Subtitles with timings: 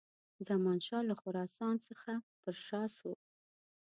[0.47, 2.11] زمانشاه له خراسان څخه
[2.41, 3.11] پر شا سو.